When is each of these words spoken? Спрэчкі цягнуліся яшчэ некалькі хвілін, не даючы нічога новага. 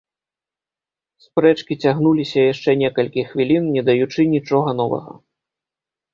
Спрэчкі 1.25 1.73
цягнуліся 1.87 2.39
яшчэ 2.53 2.69
некалькі 2.83 3.27
хвілін, 3.35 3.63
не 3.75 3.85
даючы 3.93 4.21
нічога 4.35 4.69
новага. 4.81 5.11